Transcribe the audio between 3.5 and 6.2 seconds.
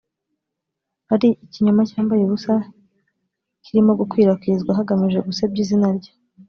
kirimo gukwirakwizwa hagamijwe gusebya izina rye